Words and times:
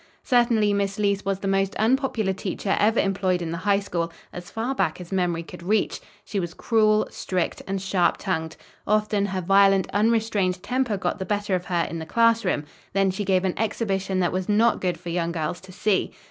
Certainly 0.23 0.73
Miss 0.73 0.97
Leece 0.97 1.23
was 1.23 1.41
the 1.41 1.47
most 1.47 1.75
unpopular 1.75 2.33
teacher 2.33 2.75
ever 2.79 2.99
employed 2.99 3.39
in 3.39 3.51
the 3.51 3.59
High 3.69 3.79
School 3.79 4.11
as 4.33 4.49
far 4.49 4.73
back 4.73 4.99
as 4.99 5.11
memory 5.11 5.43
could 5.43 5.61
reach. 5.61 6.01
She 6.25 6.39
was 6.39 6.55
cruel, 6.55 7.07
strict 7.11 7.61
and 7.67 7.79
sharp 7.79 8.17
tongued. 8.17 8.55
Often 8.87 9.27
her 9.27 9.41
violent, 9.41 9.87
unrestrained 9.93 10.63
temper 10.63 10.97
got 10.97 11.19
the 11.19 11.25
better 11.25 11.53
of 11.53 11.65
her 11.65 11.85
in 11.87 11.99
the 11.99 12.07
class 12.07 12.43
room; 12.43 12.65
then 12.93 13.11
she 13.11 13.23
gave 13.23 13.45
an 13.45 13.53
exhibition 13.59 14.19
that 14.21 14.33
was 14.33 14.49
not 14.49 14.81
good 14.81 14.99
for 14.99 15.09
young 15.09 15.31
girls 15.31 15.61
to 15.61 15.71
see. 15.71 16.11